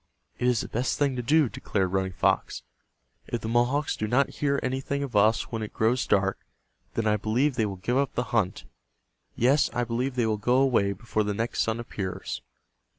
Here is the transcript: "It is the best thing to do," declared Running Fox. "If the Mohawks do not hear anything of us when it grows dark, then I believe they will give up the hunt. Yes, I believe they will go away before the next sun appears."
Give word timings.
"It 0.39 0.47
is 0.47 0.61
the 0.61 0.67
best 0.67 0.97
thing 0.97 1.15
to 1.15 1.21
do," 1.21 1.47
declared 1.47 1.91
Running 1.93 2.13
Fox. 2.13 2.63
"If 3.27 3.41
the 3.41 3.47
Mohawks 3.47 3.95
do 3.95 4.07
not 4.07 4.31
hear 4.41 4.59
anything 4.63 5.03
of 5.03 5.15
us 5.15 5.51
when 5.51 5.61
it 5.61 5.73
grows 5.75 6.07
dark, 6.07 6.39
then 6.95 7.05
I 7.05 7.17
believe 7.17 7.53
they 7.53 7.67
will 7.67 7.75
give 7.75 7.97
up 7.97 8.15
the 8.15 8.23
hunt. 8.33 8.63
Yes, 9.35 9.69
I 9.73 9.83
believe 9.83 10.15
they 10.15 10.25
will 10.25 10.37
go 10.37 10.55
away 10.57 10.93
before 10.93 11.23
the 11.23 11.35
next 11.35 11.61
sun 11.61 11.79
appears." 11.79 12.41